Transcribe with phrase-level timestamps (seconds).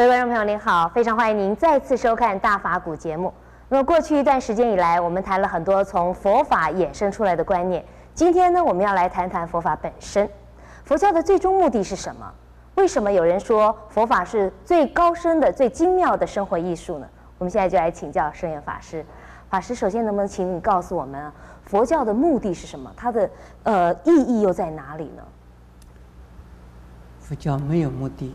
[0.00, 3.30] 各位观众朋友您好，非常欢迎您再次收看《大法古》节目。
[3.68, 7.84] 那么过去一段时间以来，我们谈了很多从佛法衍生出来的观念。
[8.14, 10.26] 今天呢，我们要来谈谈佛法本身。
[10.84, 12.32] 佛教的最终目的是什么？
[12.76, 17.06] 为什么有人说佛法是最高深的、最精妙的生活艺术呢？
[17.36, 19.04] 我们现在就来请教圣严法师。
[19.50, 21.30] 法师，首先能不能请你告诉我们，
[21.62, 22.90] 佛教的目的是什么？
[22.96, 23.28] 它的
[23.64, 25.22] 呃意义又在哪里呢？
[27.20, 28.34] 佛教没有目的。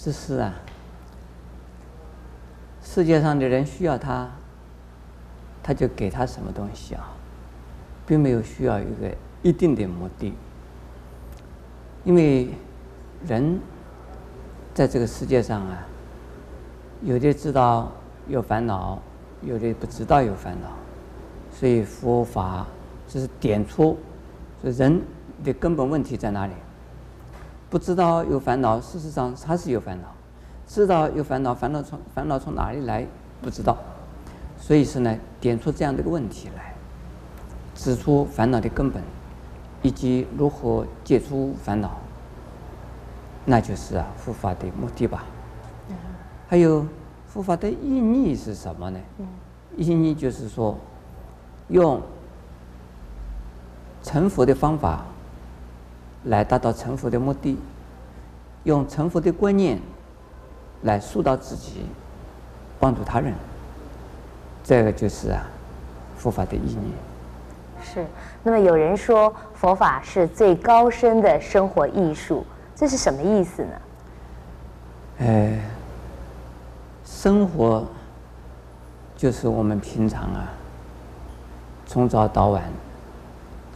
[0.00, 0.54] 只是啊，
[2.80, 4.30] 世界上的人需要他，
[5.60, 7.10] 他就给他什么东西啊，
[8.06, 9.12] 并没有需要一个
[9.42, 10.32] 一定的目的。
[12.04, 12.48] 因为
[13.26, 13.58] 人
[14.72, 15.84] 在这个世界上啊，
[17.02, 17.90] 有的知道
[18.28, 19.02] 有烦恼，
[19.42, 20.68] 有的不知道有烦恼，
[21.52, 22.64] 所以佛法
[23.08, 23.98] 就是点出，
[24.62, 25.02] 说人
[25.42, 26.52] 的根本问题在哪里。
[27.70, 30.08] 不知道有烦恼，事实上他是有烦恼；
[30.66, 33.06] 知道有烦恼，烦恼从烦恼从哪里来
[33.42, 33.76] 不知道。
[34.58, 36.72] 所以说呢，点出这样的一个问题来，
[37.74, 39.02] 指出烦恼的根本，
[39.82, 41.98] 以及如何解除烦恼，
[43.44, 45.24] 那就是啊佛法的目的吧。
[46.48, 46.86] 还有
[47.26, 48.98] 佛法的意义是什么呢？
[49.76, 50.76] 意义就是说，
[51.68, 52.00] 用
[54.02, 55.04] 成佛的方法。
[56.24, 57.58] 来达到成佛的目的，
[58.64, 59.80] 用成佛的观念
[60.82, 61.86] 来塑造自己，
[62.80, 63.32] 帮助他人，
[64.64, 65.46] 这个就是啊
[66.16, 66.92] 佛法的意义。
[67.82, 68.04] 是。
[68.42, 73.70] 那么有人说佛法是最高深的生活艺术，这是什么意思呢？
[75.18, 75.58] 呃，
[77.04, 77.86] 生活
[79.16, 80.50] 就是我们平常啊，
[81.86, 82.64] 从早到晚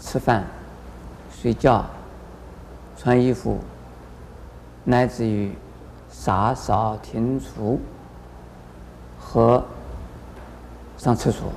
[0.00, 0.44] 吃饭、
[1.30, 1.84] 睡觉。
[3.02, 3.58] 穿衣服，
[4.84, 5.50] 乃至于
[6.08, 7.80] 洒扫庭除
[9.18, 9.60] 和
[10.96, 11.50] 上厕所、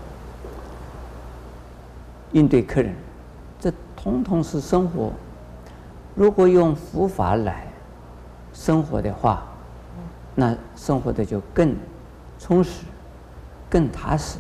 [2.31, 2.95] 应对客人，
[3.59, 5.11] 这通通是生活。
[6.15, 7.67] 如果用佛法来
[8.51, 9.43] 生活的话，
[10.33, 11.75] 那生活的就更
[12.39, 12.85] 充实、
[13.69, 14.39] 更踏实、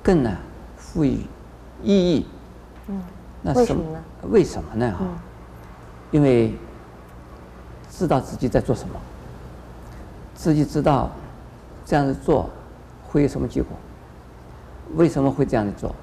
[0.00, 0.30] 更呢
[0.76, 1.26] 赋予
[1.82, 2.26] 意义。
[2.86, 3.02] 嗯，
[3.42, 4.04] 那为什么呢？
[4.30, 4.92] 为什么呢？
[4.92, 5.18] 哈、嗯。
[6.10, 6.54] 因为
[7.90, 8.94] 知道自己在做什么，
[10.34, 11.10] 自己知道
[11.84, 12.48] 这样子做
[13.08, 13.76] 会有什么结果，
[14.94, 15.94] 为什么会这样子做，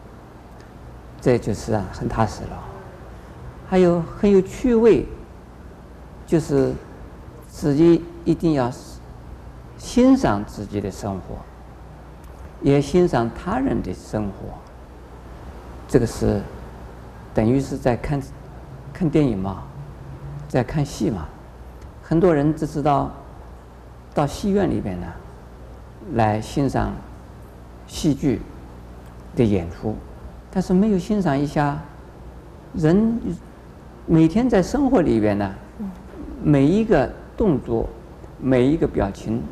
[1.22, 2.64] 这就是啊很踏实了。
[3.68, 5.06] 还有很有趣味，
[6.28, 6.74] 就是
[7.48, 8.72] 自己一定要
[9.78, 11.38] 欣赏自己的生活，
[12.62, 14.54] 也欣赏他人的生活。
[15.88, 16.42] 这个是
[17.34, 18.22] 等于是在看
[18.94, 19.64] 看电影嘛。
[20.56, 21.28] 在看戏嘛，
[22.02, 23.12] 很多人只知道
[24.14, 25.08] 到戏院里边呢，
[26.14, 26.94] 来欣赏
[27.88, 28.40] 戏剧
[29.36, 29.94] 的演出，
[30.50, 31.78] 但是没有欣赏一下
[32.74, 33.20] 人
[34.06, 35.52] 每天在生活里边呢，
[36.42, 37.90] 每一个动作、
[38.40, 39.44] 每一个表情，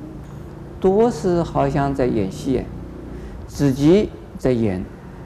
[0.79, 2.63] 都是好像在演戏，
[3.45, 4.81] 自己在演，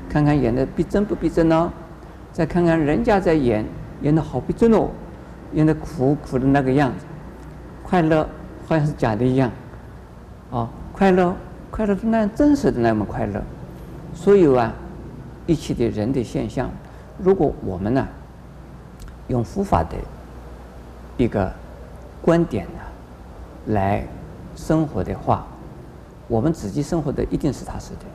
[0.10, 1.72] 看看演的逼真不逼真呢？
[2.34, 3.64] 再看看人家在演，
[4.02, 4.90] 演的好逼真哦。
[5.54, 7.06] 演的苦苦的那个样子，
[7.84, 8.28] 快乐
[8.68, 9.52] 好像是假的一样，
[10.52, 11.36] 啊，快乐
[11.72, 13.42] 快乐是那样真实的那么快乐。
[14.14, 14.74] 所有啊，
[15.46, 16.70] 一切的人的现象，
[17.18, 18.08] 如果我们呢，
[19.28, 19.96] 用佛法的
[21.18, 21.52] 一个
[22.22, 22.80] 观点呢，
[23.68, 24.06] 来
[24.56, 25.46] 生活的话，
[26.28, 28.06] 我们自己生活的一定是踏实的。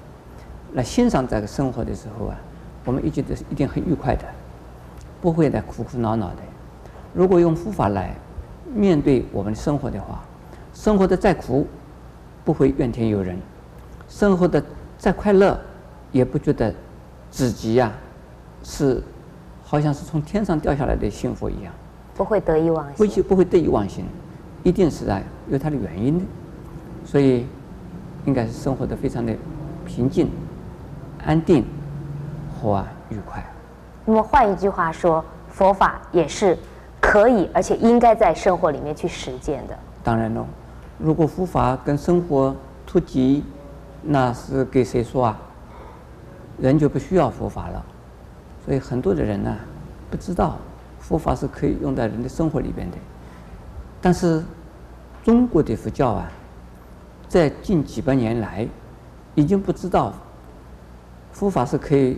[0.74, 2.36] 来欣赏这个生活的时候啊，
[2.84, 4.24] 我们一定是一定很愉快的，
[5.20, 6.42] 不会的苦苦恼恼的。
[7.14, 8.14] 如果用佛法来
[8.74, 10.22] 面对我们的生活的话，
[10.72, 11.66] 生活的再苦，
[12.44, 13.36] 不会怨天尤人；
[14.08, 14.62] 生活的
[14.96, 15.58] 再快乐，
[16.10, 16.74] 也不觉得
[17.30, 17.92] 自己呀、啊、
[18.62, 19.02] 是
[19.62, 21.72] 好像是从天上掉下来的幸福一样，
[22.14, 24.06] 不会得意忘形，不会不会得意忘形，
[24.62, 26.24] 一定是啊有它的原因的，
[27.04, 27.44] 所以
[28.24, 29.34] 应该是生活的非常的
[29.84, 30.30] 平静、
[31.26, 31.62] 安定
[32.58, 33.44] 和、啊、愉快。
[34.06, 36.56] 那么换一句话说，佛法也是。
[37.12, 39.78] 可以，而且应该在生活里面去实践的。
[40.02, 40.46] 当然喽，
[40.96, 42.56] 如果佛法跟生活
[42.86, 43.42] 脱节，
[44.00, 45.38] 那是给谁说啊？
[46.56, 47.84] 人就不需要佛法了。
[48.64, 49.54] 所以很多的人呢、
[50.10, 50.56] 不知道
[51.00, 52.96] 佛法是可以用在人的生活里边的。
[54.00, 54.42] 但是
[55.22, 56.32] 中国的佛教啊，
[57.28, 58.66] 在近几百年来，
[59.34, 60.14] 已经不知道
[61.30, 62.16] 佛法是可以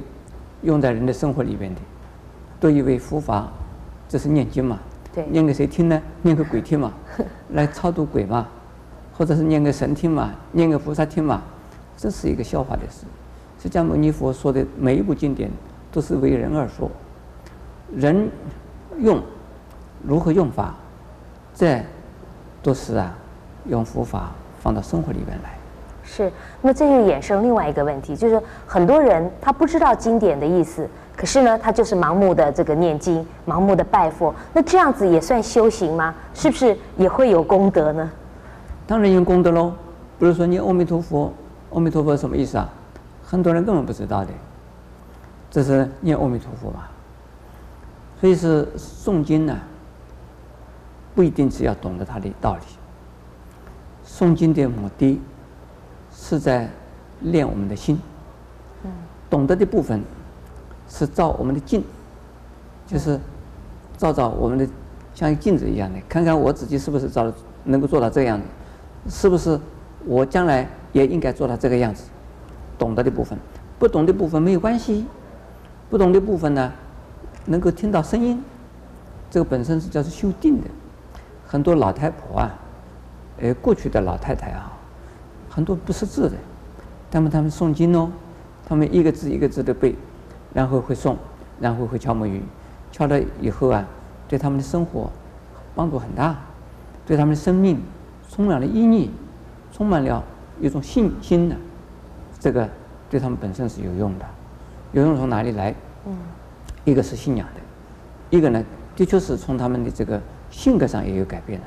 [0.62, 1.80] 用在人的生活里边的，
[2.60, 3.48] 都以为佛法。
[4.08, 4.78] 这是念经嘛？
[5.14, 6.00] 对，念给谁听呢？
[6.22, 6.92] 念给鬼听嘛，
[7.50, 8.46] 来超度鬼嘛，
[9.16, 11.42] 或者是念给神听嘛，念给菩萨听嘛，
[11.96, 13.06] 这是一个笑话的事。
[13.62, 15.50] 释迦牟尼佛说的每一部经典
[15.90, 16.90] 都是为人而说，
[17.94, 18.28] 人
[18.98, 19.22] 用
[20.02, 20.74] 如何用法，
[21.54, 21.80] 这
[22.62, 23.16] 都是啊，
[23.66, 25.53] 用佛法放到生活里面来。
[26.14, 26.30] 是，
[26.62, 36.14] 那这就衍生另外一个问题，就是很多人他不知道经典的意思，可是呢，他就是盲目的这个念经，盲目的拜佛，那这样子也算修行吗？
[36.32, 38.08] 是不是也会有功德呢？
[38.86, 39.72] 当然有功德喽。
[40.20, 41.32] 比如说念阿弥陀佛，
[41.72, 42.68] 阿弥陀佛什么意思啊？
[43.24, 44.30] 很多人根本不知道的，
[45.50, 46.84] 这是念阿弥陀佛嘛。
[48.20, 49.58] 所以是诵经呢，
[51.12, 52.60] 不一定是要懂得它的道理。
[54.06, 55.20] 诵经的目的。
[56.14, 56.68] 是在
[57.20, 57.98] 练我们的心，
[59.28, 60.02] 懂得的部分
[60.88, 61.82] 是照我们的镜，
[62.86, 63.18] 就是
[63.98, 64.66] 照照我们的
[65.14, 67.32] 像一镜子一样的，看看我自己是不是照
[67.64, 68.44] 能够做到这样的，
[69.10, 69.58] 是不是
[70.06, 72.04] 我将来也应该做到这个样子。
[72.78, 73.38] 懂得的部分，
[73.78, 75.06] 不懂的部分没有关系，
[75.88, 76.72] 不懂的部分呢，
[77.46, 78.42] 能够听到声音，
[79.30, 80.68] 这个本身是叫做修定的。
[81.46, 82.58] 很多老太婆啊，
[83.40, 84.72] 呃，过去的老太太啊。
[85.54, 86.36] 很多不识字的，
[87.12, 88.10] 他们他们诵经哦，
[88.66, 89.94] 他们一个字一个字的背，
[90.52, 91.14] 然后会诵，
[91.60, 92.42] 然后会敲木鱼，
[92.90, 93.86] 敲了以后啊，
[94.26, 95.08] 对他们的生活
[95.76, 96.36] 帮助很大，
[97.06, 97.80] 对他们的生命
[98.28, 99.12] 充满了意义，
[99.72, 100.24] 充满了
[100.60, 101.54] 一种信心的，
[102.40, 102.68] 这个
[103.08, 104.26] 对他们本身是有用的，
[104.90, 105.72] 有用从哪里来？
[106.04, 106.16] 嗯，
[106.84, 108.60] 一个是信仰的，一个呢，
[108.96, 111.66] 的确是从他们的这个性格上也有改变的，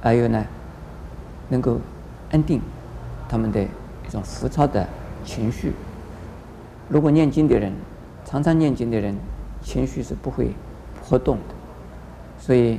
[0.00, 0.44] 还有呢，
[1.48, 1.80] 能够
[2.30, 2.62] 安定。
[3.28, 4.86] 他们的一种浮躁的
[5.24, 5.72] 情绪，
[6.88, 7.72] 如果念经的人，
[8.24, 9.16] 常常念经的人，
[9.62, 10.52] 情绪是不会
[11.08, 11.54] 波动的。
[12.38, 12.78] 所以，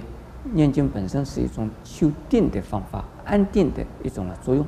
[0.54, 4.66] 念经本身是一种修定的方法，安定的一种的作用。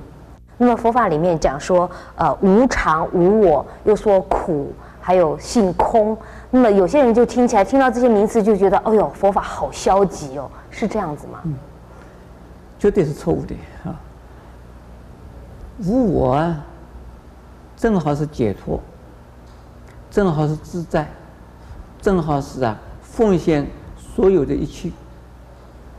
[0.58, 6.18] 那么佛法里面讲说，呃，无常无我，又说苦，还有性空。
[6.50, 11.42] 那么有些人就听起来，听到这些名词就觉得，哎呦，佛法好消极哦，是这样子吗？
[11.44, 11.54] 嗯，
[12.80, 13.94] 绝对是错误的啊。
[15.86, 16.66] 无我啊，
[17.76, 18.80] 正好是解脱，
[20.10, 21.08] 正好是自在，
[22.02, 24.90] 正好是啊奉献所有的一切，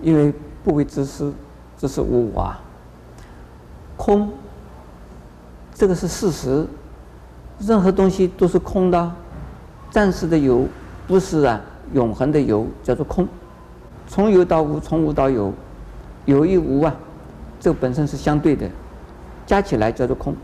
[0.01, 0.35] 因为
[0.65, 1.33] 不为自私，
[1.77, 2.61] 这是无我啊。
[3.97, 4.29] 空，
[5.75, 6.67] 这个是事实，
[7.61, 9.13] 任何东西都是空的，
[9.91, 10.67] 暂时的有
[11.07, 11.61] 不是啊
[11.93, 13.27] 永恒的有，叫做空。
[14.09, 15.53] 从有到无，从无到有，
[16.25, 16.95] 有与无啊，
[17.61, 18.69] 这本身是相对的。
[19.49, 20.37] 加起来叫做空，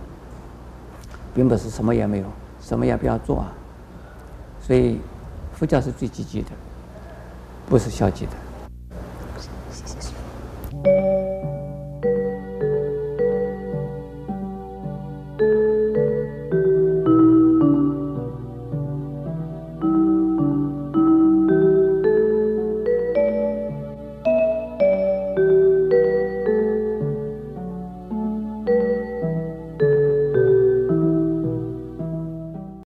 [1.35, 2.25] 并不是什么也没有，
[2.59, 3.53] 什么也不要做啊。
[4.63, 4.99] 所以，
[5.53, 6.49] 佛教是最积极的，
[7.67, 8.33] 不是消极的。